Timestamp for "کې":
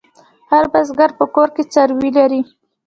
1.55-1.63